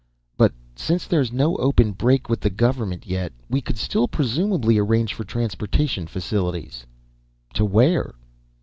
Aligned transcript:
"But 0.35 0.51
since 0.75 1.05
there's 1.05 1.31
no 1.31 1.57
open 1.57 1.91
break 1.91 2.27
with 2.27 2.39
the 2.41 2.49
government 2.49 3.05
yet, 3.05 3.33
we 3.51 3.61
could 3.61 3.77
still 3.77 4.07
presumably 4.07 4.79
arrange 4.79 5.13
for 5.13 5.23
transportation 5.23 6.07
facilities." 6.07 6.87
"To 7.53 7.63
where?" 7.63 8.15